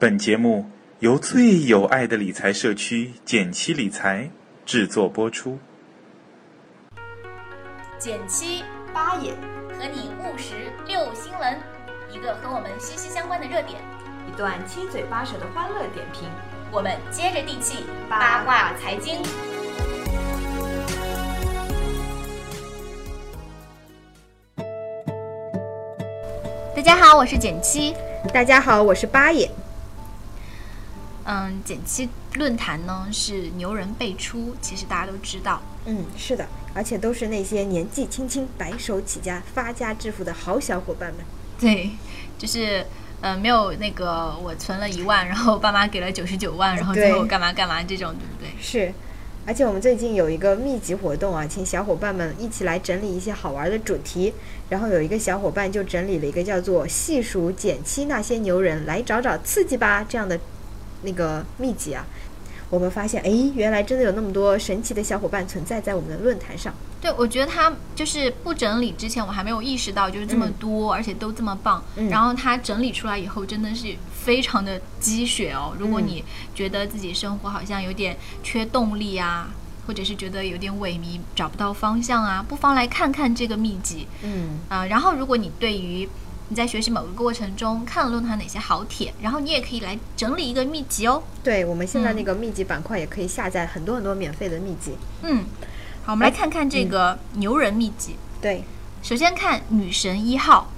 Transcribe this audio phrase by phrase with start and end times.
[0.00, 0.64] 本节目
[1.00, 4.30] 由最有爱的理财社区减七理财
[4.64, 5.58] 制作播出。
[7.98, 8.62] 减七
[8.94, 9.32] 八也
[9.76, 10.54] 和你务实
[10.86, 11.58] 六新闻，
[12.12, 13.80] 一个和我们息息相关的热点，
[14.28, 16.28] 一段七嘴八舌的欢乐点评。
[16.70, 19.20] 我们接着地气八八卦财经。
[26.76, 27.92] 大家好，我是减七。
[28.32, 29.50] 大家好，我是八也。
[31.30, 35.60] 嗯，减七论坛呢是牛人辈出，其实大家都知道。
[35.84, 41.20] 嗯，是的，而且都是那些年纪轻轻、白手起家、发家致富的好小伙伴们。
[41.60, 41.90] 对，
[42.38, 42.82] 就是
[43.20, 48.62] 呃，没有那个我存了一万，然后爸妈给了九十九万，然后最后干嘛干嘛这种，对不对？
[48.62, 48.90] 是，
[49.44, 54.32] 而且我们最近有一个密集活动啊，请小伙伴们一起来整理一些好玩的主题。
[54.70, 60.40] 然后有一个小伙伴就整理了一个叫做“细数减七那些牛人，来找找刺激吧”这样的
[61.02, 62.04] 那个秘籍啊。
[62.70, 66.74] 我们发现，哎，原来真的有那么多神奇的小伙伴存在在我们的论坛上。
[67.00, 71.82] 对，我觉得他就是不整理之前，我还没有意识到就是这么多，而且都这么棒。
[71.96, 75.74] 嗯然后他整理出来以后，真的是非常的鸡血哦。
[75.78, 76.24] 如果嗯你
[76.54, 79.48] 觉得自己生活好像有点缺动力啊，
[79.86, 84.06] 或者是觉得有点萎靡，找不到方向啊，不妨来看看这个秘籍。
[84.22, 86.06] 嗯，啊、然后如果你对于
[86.48, 91.22] 你在学习某个过程中看了论坛哪些好帖，然后你也可以来整理一个秘籍哦。
[91.44, 94.92] 对，我们现在嗯那个秘籍板块也可以下载很多很多免费的秘籍。
[95.22, 95.44] 嗯，
[96.04, 98.16] 好，我们来看看这个牛人秘籍。
[98.40, 98.64] 对
[99.02, 100.70] 首先看女神一号，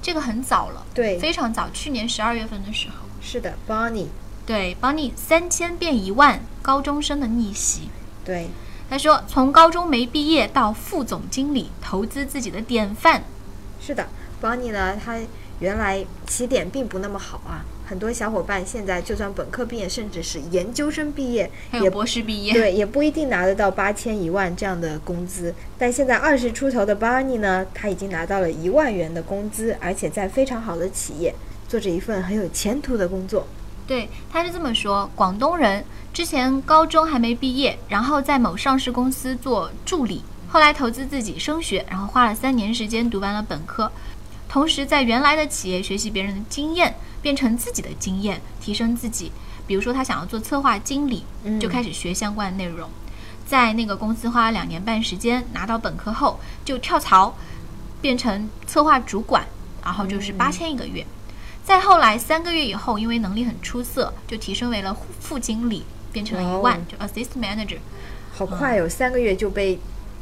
[0.00, 2.94] 这个很早了，对，非常早，去年十二月份的时候。
[3.20, 4.06] 是的，Bonnie，
[4.46, 7.88] 对，，Bonnie 三千变一万，高中生的逆袭。
[8.24, 8.50] 对，
[8.88, 13.24] 他说，从高中没毕业到副总经理，投资自己的典范。
[13.80, 14.06] 是的
[14.42, 15.16] ，Bonnie 呢，他
[15.60, 17.64] 原来起点并不那么好啊。
[17.84, 22.54] 很多小伙伴现在就算本科毕业，甚至是研究生毕业，也还有博士毕业。
[22.54, 25.54] 对，也不一定拿得到八千一万这样的工资。
[25.76, 31.34] 但现在二十出头的 Bonnie 呢，他已经拿到了一万元的工资，而且在非常好的企业
[31.68, 33.46] 做着一份很有前途的工作。
[33.86, 43.90] 对，他是这么说：广东人之前高中还没毕业，然后在某上市公司做助理，后来投资自己升学，然后花了三年时间读完了本科，
[44.52, 49.32] 同时在原来的企业学习别人的经验，变成自己的经验，提升自己。
[49.66, 52.90] 比如说他想要做策划经理，嗯就开始学相关的内容，
[53.46, 57.34] 在那个公司花了两年半时间，拿到本科后就跳槽，
[58.02, 59.46] 变成策划主管，
[59.82, 61.06] 然后就是嗯八千一个月。
[61.64, 65.82] 再后来三个月以后，因为能力很出色，就提升为了副副经理，
[66.12, 67.78] 变成了一万，哦就 assist manager。
[68.34, 69.78] 好快哦，三个月就被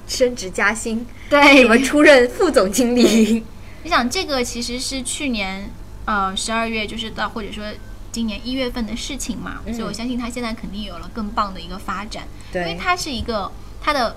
[0.07, 3.43] 升职加薪，对什么出任副总经理？
[3.83, 5.71] 你想，这个其实是去年
[6.05, 7.65] 呃十二月，就是到或者说
[8.13, 14.17] 今年一月份的事情嘛，嗯所以我相信他现在肯定有了更棒的一个发展，因为对，他是一个他的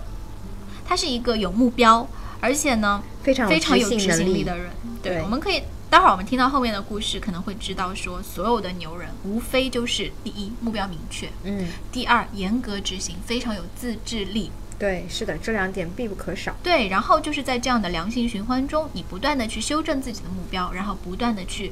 [0.85, 2.07] 他是一个有目标，
[2.41, 4.72] 而且呢非常非常有执执行力的人。
[5.01, 14.51] 对，对我们可以待会儿我们听到后面的故事，可能会知道说，所有的牛人无非就是第一目标明确，嗯，第二严格执行，非常有自制力。
[14.80, 16.56] 对，是的，这两点必不可少。
[16.62, 21.72] 对，然后就是在这样的良性循环中，你不断的去修正自己的目标，然后不断的去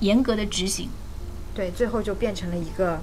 [0.00, 0.88] 严格的执行。
[1.54, 3.00] 对，最后就变成了一个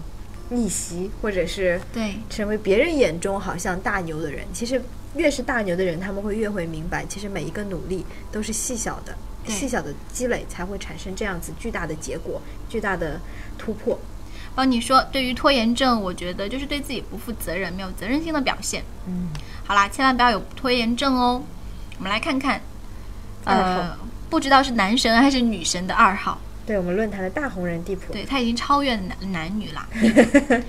[0.50, 4.46] 逆袭，或者是对，成为别人眼中好像大牛的人。
[4.54, 4.82] 其实
[5.16, 9.16] 越是大牛的人，他们会越会明白，其实每一个努力都是细小的，
[9.48, 13.22] 细小的积累才会产生这样子巨大的结果，巨大的
[13.58, 13.98] 突破。
[14.56, 18.82] 帮你说，对于拖延症，我觉得就是对自己不负责任、没有责任心的表现。
[19.06, 19.28] 嗯，
[19.66, 21.44] 好啦，千万不要有拖延症哦。
[21.98, 22.62] 我们来看看，
[23.44, 23.98] 呃，
[24.30, 29.88] 不知道是男神还是女神的二号，对我们论坛的大红人地普，对他已经超越男男女啦。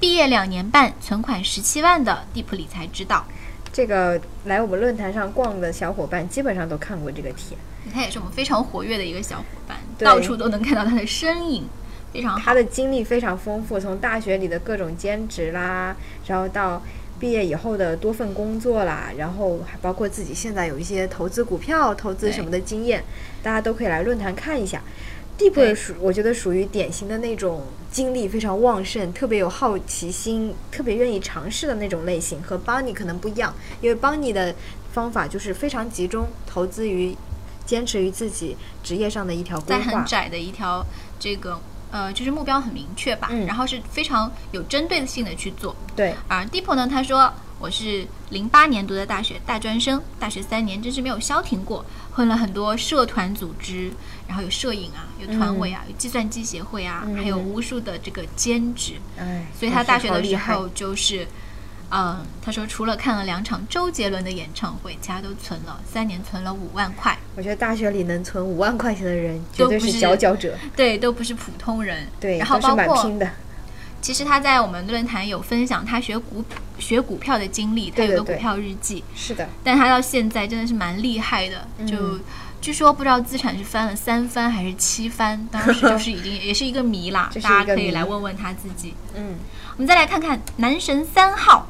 [0.00, 3.24] 毕业两年半，存款十七万的地普理财之道，
[3.72, 7.56] 这个来我们论坛上逛的小伙伴基本上都看过这个帖。
[7.92, 11.64] 他也是我们非常活跃的一个小伙伴，到处都能看到他的身影，
[12.12, 12.40] 非常好。
[12.40, 16.82] 他的经历非常丰富，从大学里的各种兼职啦，然后到
[17.18, 23.04] 毕业以后的多份工作啦，然后还包括自己现在有一些投资股票、投资什么的经验，
[23.42, 24.82] 大家都可以来论坛看一下。
[25.38, 34.54] Deep 对属我觉得属于典型的那种精力非常旺盛、特别有好奇心、特别愿意尝试的那种类型，和 Bonnie 可能不一样，因为 Bonnie 的
[34.92, 37.16] 方法就是非常集中，投资于
[37.64, 40.04] 坚持于自己职业上的一条规在划很。
[40.04, 40.84] 窄的一条
[41.18, 41.58] 这个
[41.92, 45.76] 呃，就是目标很明确吧，嗯然后是非常有针对性的去做。
[45.94, 53.92] 对，而 Deep 呢，他说我是零八年读的大学，大专生，大学三年真是没有消停过，混了很多社团组织，
[54.26, 58.94] 然后有摄影啊，有团委啊，有计算机协会啊，还有无数的这个兼职。
[59.18, 61.28] 哎，所以他大学的时候就是，
[61.94, 70.56] 嗯，他说除了看了两场周杰伦的演唱会，其他都存了，三年存了五万块，我觉得大学里能存五万块钱的人，绝对不是佼佼者。
[70.74, 72.08] 对，都不是普通人。
[72.18, 73.28] 对，然后包括拼的。
[74.00, 76.44] 其实他在我们论坛有分享他学股
[76.78, 82.18] 学股票的经历，他有个股票日记，是的，但他到现在真的是蛮厉害的，嗯就
[82.60, 88.94] 据说不知道资产是翻了三番还是七番，当时就是已经 也是一个谜啦，大家可以来问问他自己。
[89.14, 89.36] 嗯，
[89.76, 91.68] 我们再来看看男神三号，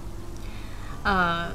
[1.03, 1.49] 呃，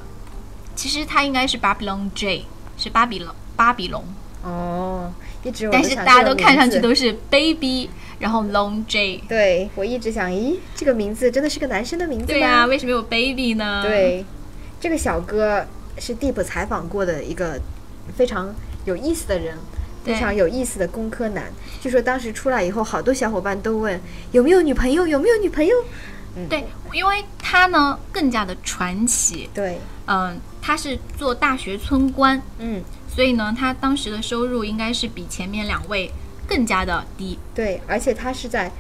[0.76, 2.46] 其实他应该是 Babylon J，
[2.78, 4.04] 是巴比龙巴比龙，
[4.44, 5.12] 哦，
[5.44, 7.90] 一直我但是想大家都看上去都是 Baby，
[8.20, 9.24] 然后 Long J。
[9.28, 12.28] 对我一直想，咦，这个名字真的是个男生的名字吗？
[12.28, 14.26] 对呀、为什么有 Baby 呢？，对，
[14.80, 15.66] 这个小哥
[15.98, 17.60] 是 Deep 采访过的一个
[18.16, 18.54] 非常
[18.86, 19.58] 有意思的人，
[20.04, 21.52] 非常有意思的工科男。
[21.82, 24.00] 据说当时出来以后，好多小伙伴都问
[24.34, 25.76] 有没有女朋友，有没有女朋友？
[26.38, 26.64] 嗯，对，
[26.94, 36.12] 因为他呢更加的传奇，对，嗯、他是做大学村官，嗯，所以呢，他当时的收入应该是比前面两位
[36.48, 37.40] 更加的低。
[37.56, 38.72] 对，而且他是在，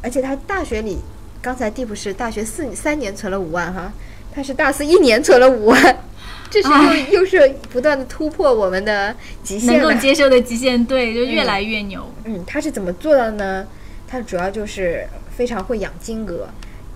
[0.00, 1.00] 而且他大学里，
[1.42, 3.92] 刚才 Deep 是大学四三年存了五万哈，
[4.32, 6.04] 他是大四一年存了五万。
[6.50, 10.00] 这是又又是不断的突破我们的极限能够。
[10.00, 12.04] 接受的极限，对，就越来越牛。
[12.24, 13.64] 嗯，他是怎么做到呢？
[14.08, 16.48] 他主要就是非常会养金鹅，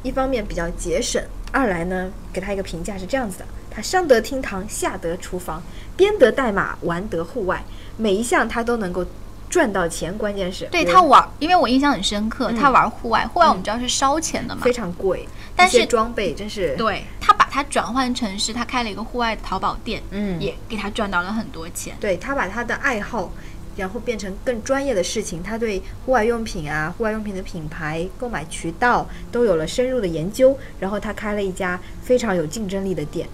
[0.03, 1.23] 一方面比较节省，
[1.53, 5.63] 二来呢，给他一个评价是这样子的：他上得厅堂，下得厨房，
[5.97, 7.65] 编得代码，玩得户外，
[7.97, 9.05] 每一项他都能够
[9.49, 10.17] 赚到钱。
[10.19, 21.95] 关键是对他玩，因为我印象很深刻，嗯他玩户外，户外我们知道是烧钱的嘛，非常贵，但是装备真是对他把它转换成是他开了一个户外淘宝店，嗯也给他赚到了很多钱。
[22.01, 23.31] 对他把他的爱好，
[23.77, 25.43] 然后变成更专业的事情。
[25.43, 30.57] 他对户外用品啊、户外用品的品牌、购买渠道都有了深入的研究。
[30.81, 33.29] 然后他开了一家非常有竞争力的店。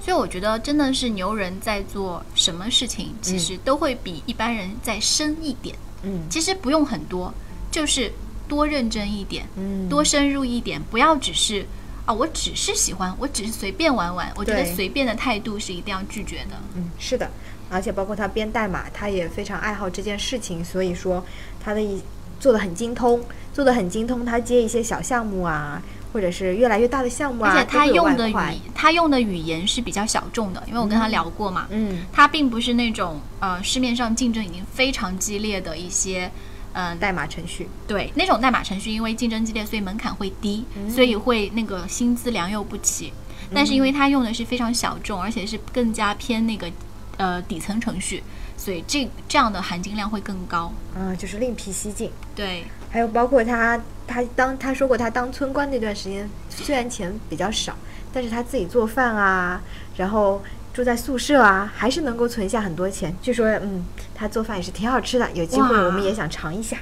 [0.00, 5.74] 所以我觉得真的是牛人在做什么事情，其实都会比一般人再深一点。
[6.04, 7.34] 嗯其实不用很多，
[7.72, 8.12] 就是
[8.46, 11.66] 多认真一点，嗯，多深入一点，不要只是
[12.06, 14.32] 啊，我只是喜欢，我只是随便玩玩。
[14.36, 16.56] 我觉得随便的态度是一定要拒绝的。
[16.76, 17.28] 嗯是的，
[17.68, 21.22] 而且包括他编代码，他也非常爱好这件事情，所以说
[21.62, 22.00] 他的一
[22.38, 23.20] 做的很精通，
[23.52, 24.24] 做的很精通。
[24.24, 25.82] 他接一些小项目啊，
[26.12, 28.34] 或者是越来越大的项目啊，而且他用的语，
[28.72, 36.30] 他用的语言是比较小众的，因为我跟他聊过嘛，嗯，他并不是那种呃市面上竞争已经非常激烈的一些。
[36.78, 43.10] 嗯，代码程序，对，那种代码程序因为竞争激烈，所以门槛会低，嗯所以会那个薪资良莠不齐。
[43.54, 46.70] 但是因为它用的是非常小众，而且是更加偏那个
[47.16, 48.22] 呃底层程序，
[48.58, 50.70] 所以这这样的含金量会更高。
[50.94, 52.10] 嗯，就是另辟蹊径。
[52.34, 57.74] 对，还有包括他，他当他说过，他当村官那段时间，虽然钱比较少，
[58.12, 59.62] 但是他自己做饭啊，
[59.96, 60.42] 然后
[60.76, 63.16] 住在宿舍啊，还是能够存下很多钱。
[63.22, 63.82] 据说，嗯，
[64.14, 66.76] 他做饭也是挺好吃的，有机会我们也想尝一下。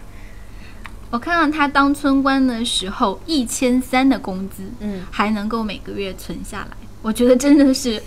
[1.10, 8.02] 我看到他当村官的时候，一千三的工资，嗯，还能够每个月存下来，我觉得真的是一个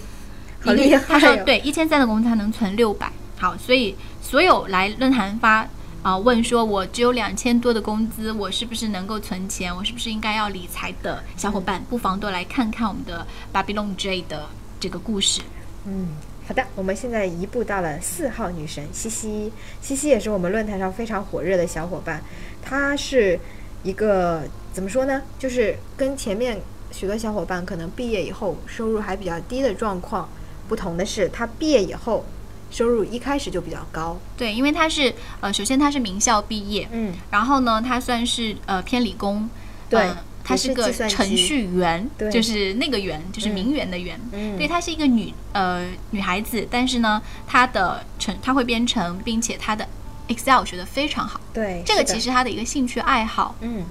[0.65, 3.09] 好厉害他说哦对，一千三的工资他能存六百。
[3.39, 5.65] 好，所以所有来论坛发
[6.03, 9.73] 啊、问说，我只有两千多的工资，我是不是能够存钱？
[9.73, 14.49] 我是不是应该要理财的小伙伴，不妨都来看看我们的 Babylon J 的
[14.81, 15.39] 这个故事。
[15.85, 16.09] 嗯，
[16.47, 22.21] 好的，我们现在移步到了四号女神西西，西西也是我们论坛上非常火热的小伙伴。
[22.61, 23.39] 她是
[23.83, 24.43] 一个
[24.73, 25.21] 怎么说呢？
[25.39, 26.59] 就是跟前面
[26.91, 30.27] 许多小伙伴可能毕业以后收入还比较低的状况
[30.67, 32.25] 不同的是，她毕业以后
[32.69, 34.17] 收入一开始就比较高。
[34.35, 39.49] 对，因为他是呃，首先他是名校毕业，嗯，然后呢，他算是呃偏理工，
[39.89, 40.17] 对呃
[40.47, 44.17] 他也是个程序员，对就是那个员，就是嗯名媛的媛。
[44.31, 49.85] 嗯对，她是一个女呃女孩子，但是呢，她的程她会编程，并且她的
[50.29, 53.55] Excel 学的非常好，对，这个其实她的一个兴趣爱好。
[53.59, 53.83] 嗯，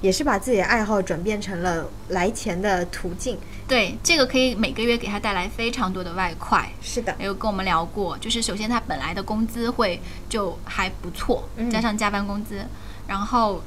[0.00, 3.38] 也是把自己的爱好转变成了来钱的途径。
[3.68, 6.68] 对，这个可以每个月给她带来非常多的外快。
[6.82, 12.66] 是的，也有跟我们聊过，就是首先她本来的工资会就还不错，嗯加上加班工资，
[13.06, 13.62] 然后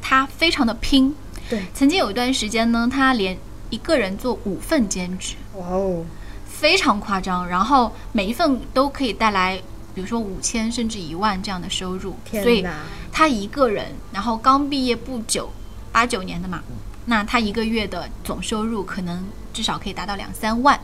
[0.00, 1.14] 她非常的拼。
[1.52, 3.36] 对，曾经有一段时间呢，他连
[3.68, 6.02] 一个人做五份兼职，哇哦，
[6.46, 9.60] 非常夸张，然后每一份都可以带来，
[9.94, 12.78] 比如说五千甚至一万这样的收入，所以天哪！
[13.12, 15.50] 她一个人，然后刚毕业不久，
[15.92, 16.62] 八九年的嘛，
[17.04, 20.80] 那他一个月的总收入可能至少可以达到两三万，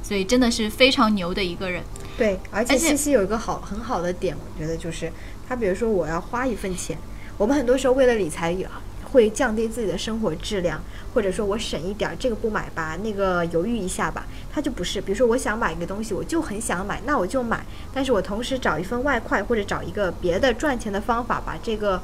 [0.00, 1.82] 所以真的是非常牛的一个人。
[2.16, 5.12] 对，而且而且西西有一个好很好的点，我觉得就是
[5.48, 6.96] 他，比如说我要花一份钱，
[7.36, 8.64] 我们很多时候为了理财也
[9.14, 10.78] 会降低自己的生活质量，
[11.14, 14.26] 或者说我省一点儿，这个不买吧，那个犹豫一下吧。
[14.52, 22.02] 他就不是，比如说我想买一个东西，我就很想买，那我就买，但是我同时找一份外快或者找一个别的赚钱的方法，把这个。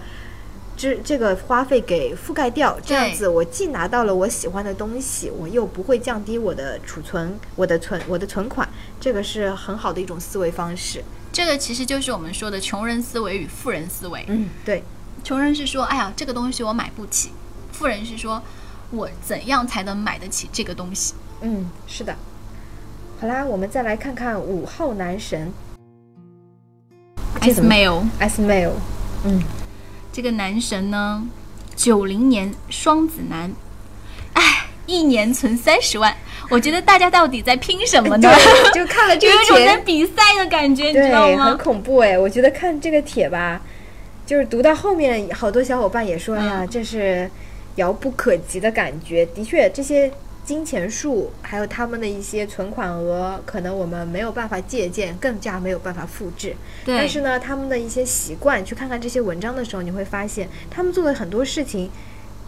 [0.77, 8.67] 这这个花费给覆盖掉，这样子我既拿到了我喜欢的东西，我又不会降低我的储存、我的存、我的存款，
[8.99, 11.05] 这个是很好的一种思维方式。
[11.31, 14.25] 这个其实就是我们说的穷人思维与富人思维。
[14.29, 14.83] 嗯，对，
[15.23, 17.31] 穷人是说，哎呀，这个东西我买不起；
[17.73, 18.43] 富人是说，
[18.91, 21.15] 我怎样才能买得起这个东西？
[21.43, 22.15] 嗯，是的。
[23.21, 25.53] 好啦，我们再来看看五号男神
[27.41, 28.73] i 这 s 怎么 m a i l S Mail。
[29.25, 29.43] 嗯，
[30.13, 31.23] 这个男神呢，
[31.77, 33.53] 九零年双子男，
[34.33, 36.17] 哎，一年存三十万。
[36.49, 38.29] 我觉得大家到底在拼什么呢？
[38.75, 41.59] 就看了这个 有一种在，比赛的感觉，你知道吗，很？
[41.59, 42.19] 恐怖哎。
[42.19, 43.61] 我觉得看这个帖吧，
[44.31, 47.29] 就是读到后面，好多小伙伴也说，哎呀，这是
[47.75, 49.27] 遥不可及的感觉。
[49.27, 50.09] 的确，这些
[50.45, 56.55] 金钱数还有他们的一些存款额，可能我们没有办法借鉴，更加没有办法复制。
[56.85, 61.91] 对，但是呢，他们的一些习惯，去看看这些文章的时候，你会发现他们做的很多事情，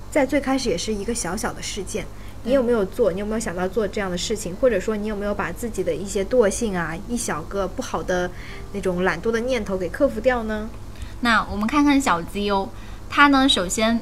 [0.08, 2.06] 在最开始也是一个小小的事件。
[2.44, 3.10] 你有没有做？
[3.10, 4.54] 你有没有想到做这样的事情？
[4.60, 8.30] 或者说，你有没有把自己的一些惰性啊，一小个不好的
[8.72, 10.70] 那种懒惰的念头给克服掉呢？
[11.22, 12.68] 那我们看看小 Z 哦，
[13.08, 14.00] 他呢，首先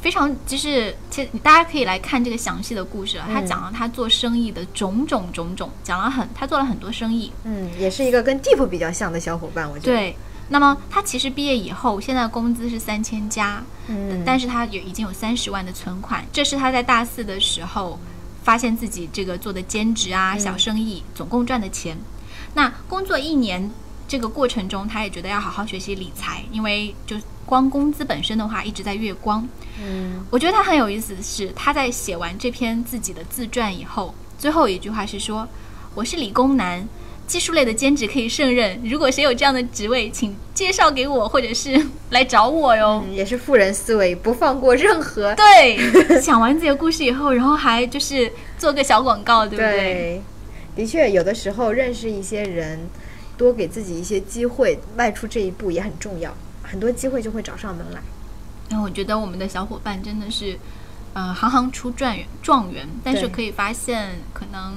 [0.00, 3.26] 非常就是，其实大家可以来看这个详细的故事了。
[3.32, 7.30] 他嗯讲了他做生意的种种种种，讲了很，他做了很多生意。
[7.44, 10.16] 嗯，也是一个跟 Deep 比较像的小伙伴，我觉得。，对，
[10.48, 17.98] 那么他其实毕业以后，现在工资是三千加，嗯，但是他有已经有三十万的存款，这是他在大四的时候
[18.42, 21.96] 发现自己这个做的兼职啊、嗯小生意，总共赚的钱。
[22.54, 23.70] 那工作一年
[24.14, 29.44] 这个过程中，他也觉得要好好学习理财，因为就光工资本身的话一直在月光。
[29.82, 35.48] 嗯我觉得他很有意思的是，他在写完这篇自己的自传以后，最后一句话是说
[35.96, 36.88] ：“我是理工男，
[37.26, 38.80] 技术类的兼职可以胜任。
[38.84, 43.02] 如果谁有这样的职位，请介绍给我，或者是来找我哟。
[43.04, 45.34] 嗯，也是富人思维，不放过任何。
[45.34, 49.72] 对，讲完自己的故事以后，然后还就是做个小广告，对不对？
[49.72, 50.22] 对，
[50.76, 52.78] 的确，有的时候认识一些人，
[53.36, 56.34] 多给自己一些机会，迈出这一步也很重要。
[56.62, 58.00] 很多机会就会找上门来。
[58.70, 60.58] 然后我觉得我们的小伙伴真的是，
[61.12, 64.76] 呃，行行出状元，状元，但是可以发现，可能，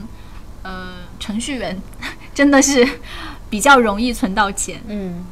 [0.62, 1.82] 呃，程序员
[2.36, 2.88] 真的是
[3.50, 4.82] 比较容易存到钱。
[4.88, 5.24] 嗯，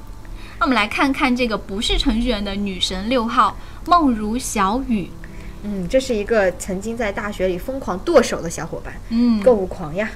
[0.58, 5.10] 那我们来看看这个不是程序员的女神六号梦如小雨，
[5.64, 10.10] 嗯，这是一个曾经在大学里疯狂剁手的小伙伴，嗯，购物狂呀。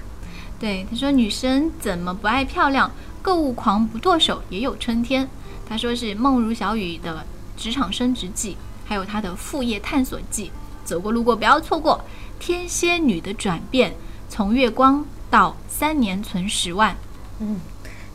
[0.59, 2.91] 对，他说女生怎么不爱漂亮？
[3.21, 5.27] 购物狂不剁手也有春天。
[5.67, 7.25] 他说是梦如小雨的
[7.55, 10.51] 职场升职记，还有他的副业探索记，
[10.83, 12.03] 走过路过不要错过。
[12.39, 13.93] 天蝎女的转变，
[14.29, 16.95] 从月光到三年存十万。
[17.39, 17.59] 嗯，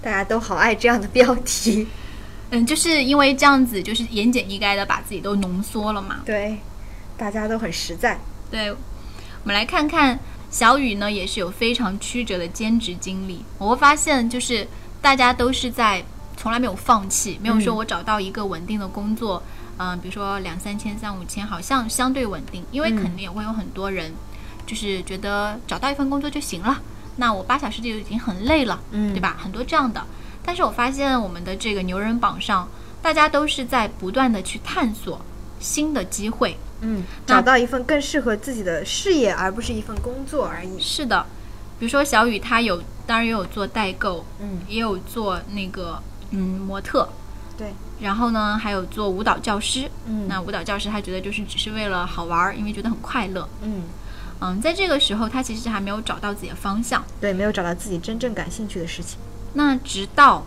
[0.03, 1.87] 大家都好爱这样的标题。
[2.51, 6.21] 嗯，就是因为这样子，就是言简意赅的把自己都浓缩了嘛。
[6.25, 6.59] 对，
[7.17, 8.19] 大家都很实在。
[8.51, 8.77] 对，我
[9.45, 10.19] 们来看看
[10.54, 13.44] 小雨呢，也是有非常曲折的兼职经历。
[13.58, 14.64] 我会发现，就是
[15.02, 16.04] 大家都是在
[16.37, 19.42] 从来没有放弃，没有说嗯我找到一个稳定的工作，
[19.78, 24.12] 嗯、比如说两三千、三五千，好像相对稳定，因为嗯肯定也会有很多人，
[24.64, 26.80] 就是觉得找到一份工作就行了，
[27.16, 29.37] 那我八小时就已经很累了，嗯对吧？
[29.37, 30.06] 很多这样的。
[30.44, 32.68] 但是我发现我们的这个牛人榜上，
[33.02, 35.20] 大家都是在不断的去探索
[35.58, 40.79] 新的机会，嗯，找到一份更适合自己的事业，而不是一份工作而已。
[40.79, 41.25] 是的，
[41.79, 45.99] 比如说小雨，她有当然也有做代购，嗯，也有做那个
[46.31, 47.09] 嗯模特，
[47.57, 49.91] 对，然后呢还有做舞蹈教师。
[50.07, 53.49] 嗯那舞蹈教师他觉得就是只是为了好玩儿，因为觉得很快乐。
[53.62, 53.83] 嗯，
[54.41, 57.03] 嗯，在这个时候他其实还没有找到自己的方向。
[57.21, 59.19] 对，没有找到自己真正感兴趣的事情。
[59.55, 60.45] 那直到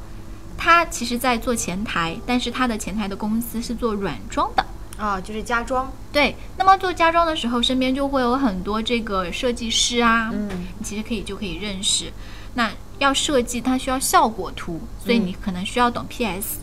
[0.57, 4.65] 他其实在做前台，但是他的前台的公司是做软装的。
[4.97, 5.91] 啊，就是家装。
[6.11, 12.11] 对，那么做家装的时候，身边就会有很多这个设计师啊，嗯你其实可以就可以认识。
[12.55, 16.59] 那要设计，它需要效果图，所以你可能需要懂 PS。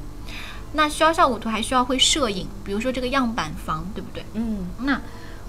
[0.73, 4.25] 那需要效果图，还需要会摄影，比如说这个样板房，对不对？
[4.35, 5.01] 嗯那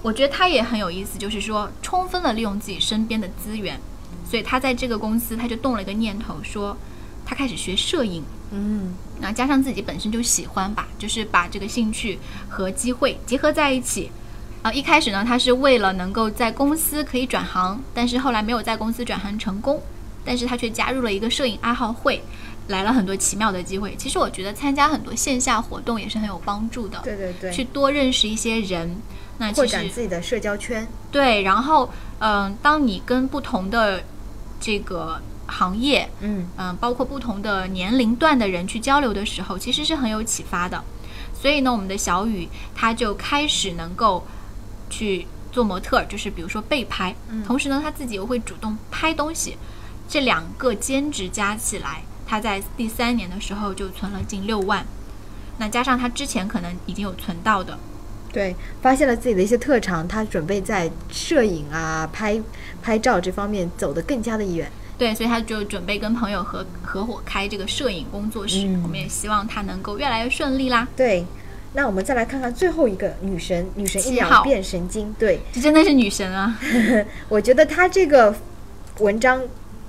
[0.02, 3.80] 我觉得他也很有意思，就是说充分的利用自己身边的资源，
[4.30, 6.76] 所以他在这个公司他就动了一个念头，说
[7.24, 8.22] 他开始学摄影。
[8.50, 14.10] 嗯那加上自己本身就喜欢吧，就是把这个兴趣和机会结合在一起，
[14.62, 19.82] 然后一开始呢，他是为了能够在公司可以转行，但是后来没有在公司转行成功，
[20.24, 22.22] 但是他却加入了一个摄影爱好会，
[22.68, 23.94] 来了很多奇妙的机会。
[23.96, 28.96] 其实我觉得参加很多线下活动也是很有帮助的，对对对，去多认识一些人。
[29.38, 30.86] 那扩展自己的社交圈。
[31.10, 34.02] 对，然后嗯、当你跟不同的
[34.58, 40.82] 这个行业，嗯嗯，包括不同的年龄段的人去交流的时候，其实是很有启发的。
[41.34, 44.26] 所以呢，我们的小雨他就开始能够
[44.88, 49.56] 去做模特儿，就是比如说被拍，嗯同时呢，他自己又会主动拍东西。
[50.08, 54.86] 这两个兼职加起来，他在第三年的时候就存了近六万。
[55.58, 57.76] 那加上他之前可能已经有存到的，
[58.32, 62.40] 对，发现了自己的一些特长，他准备在摄影啊、拍
[62.82, 64.70] 拍照这方面走得更加的远。
[64.98, 68.66] 对，所以他就准备跟朋友合合伙开这个摄影工作室。
[68.66, 70.88] 嗯我们也希望他能够越来越顺利啦。
[70.96, 71.24] 对，
[71.74, 75.14] 那我们再来看看最后一个女神，女神一秒变神经。
[75.18, 76.58] 对，这真的是女神啊！
[77.28, 78.34] 我觉得她这个
[79.00, 79.42] 文章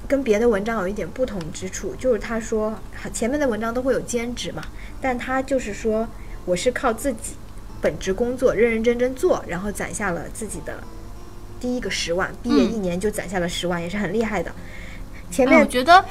[0.08, 2.78] 跟别的文章有一点不同之处，就是他说
[3.14, 4.62] 前面的文章都会有兼职嘛，
[5.00, 6.08] 但他就是说
[6.46, 7.36] 我是靠自己
[7.82, 10.84] 本职工作认认真真做，然后攒下了自己的
[11.62, 14.52] 第一个十万，毕业嗯一年就攒下了十万，也是很厉害的。
[15.32, 16.04] 前哎，我觉得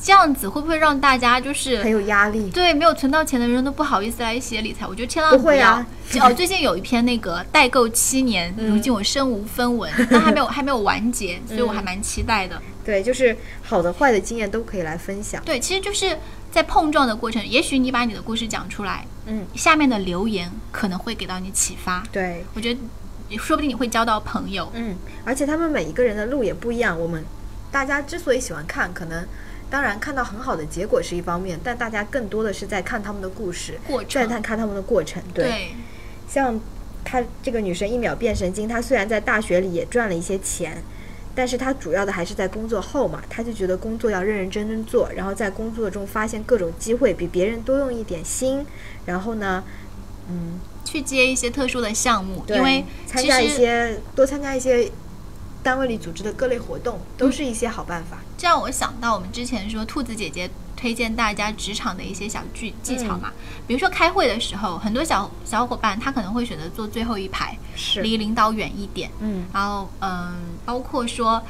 [0.00, 4.86] 这样子会不会让大家就是很有压力，对没有存到钱的人都不好意思来写理财？
[4.86, 5.70] 我觉得千万不会要。
[5.70, 5.86] 啊
[6.20, 12.60] 哦，最近有一篇那个代购七年，嗯如今我身无分文， 但还没有还没有完结，所以我还蛮期待的。
[12.84, 15.42] 对，就是好的坏的经验都可以来分享。
[15.44, 16.18] 对，其实就是
[16.52, 22.02] 在碰撞的过程，也许你把你的故事讲出来，嗯，下面的留言可能会给到你启发。
[22.12, 22.80] 对，我觉得
[23.38, 24.70] 说不定你会交到朋友。
[24.74, 27.00] 嗯，而且他们每一个人的路也不一样。
[27.00, 27.24] 我们
[27.74, 29.26] 大家之所以喜欢看，可能
[29.68, 35.20] 当然看到很好的结果是一方面，但大家更多的是在看他们的故事，过程在看看他们的过程。
[35.34, 35.74] 对，对
[36.28, 36.60] 像
[37.04, 40.80] 她这个女生一秒变神经，她虽然在大学里也赚了一些钱。
[41.36, 48.64] 但是她主要的还是在工作后嘛，她就觉得工作要认认真真做，然后在工作中发现各种机会，比别人多用一点心，
[49.06, 49.64] 然后呢，
[50.28, 54.88] 嗯，去接一些特殊的项目，对因为参加一些多参加一些
[55.64, 58.18] 单位里组织的各类活动，都是一些好办法。
[58.36, 63.32] 这让我想到我们之前说兔子姐姐推荐大家职场的一些小技技巧嘛，
[63.66, 68.02] 比如说开会的时候，很多小小伙伴他可能会选择坐最后一排，是。
[68.02, 69.46] 离领导远一点，嗯。
[69.52, 70.34] 然后嗯，
[70.66, 71.42] 包括说，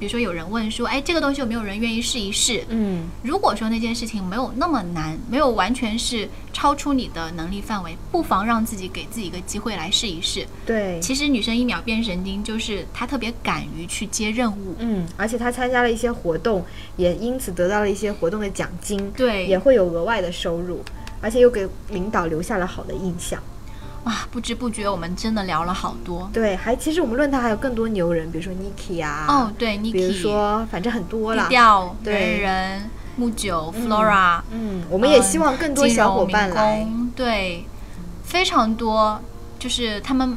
[0.00, 2.64] 比如说有人问说，哎，这个东西有没有人愿意试一试？
[2.70, 10.46] 嗯，如果说那件事情没有那么难，没有完全是超出你的能力范围，不妨让自己给自己一个机会来试一试。
[10.64, 14.74] 对，其实女生一秒变神经，就是她特别敢于去接任务。
[14.78, 16.64] 嗯，而且她参加了一些活动，
[16.96, 20.82] 也因此得到了一些活动的奖金，对也会有额外的收入，
[21.20, 23.38] 而且又给领导留下了好的印象。
[24.04, 26.28] 哇，不知不觉我们真的聊了好多。
[26.32, 31.48] 对，还其实我们论坛还有更多牛人，比如说 Niki 啊，哦，，对，Niki，比如说反正很多低啦。
[31.48, 36.86] 调、对人人、木九、Flora，嗯，我们也希望更多小伙伴来。
[37.14, 37.64] 对，
[38.24, 39.20] 非常多，
[39.58, 40.36] 就是他们。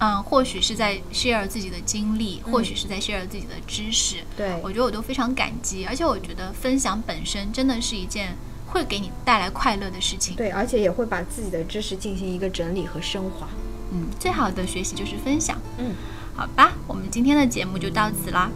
[0.00, 8.36] 嗯，或许是在 share 自己的经历，或许是在 share 自己的知识，对我觉得我都非常感激，而且我觉得分享本身真的是一件
[8.68, 10.36] 会给你带来快乐的事情。
[10.36, 13.48] 对，而且也会把自己的知识进行一个整理和升华。
[13.92, 15.58] 嗯，最好的学习就是分享。
[15.78, 15.94] 嗯，
[16.36, 18.50] 好吧，我们今天的节目就到此啦。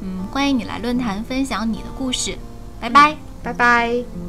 [0.00, 2.38] 嗯，欢迎你来论坛分享你的故事，
[2.80, 3.16] 拜拜。
[3.42, 4.27] 拜拜。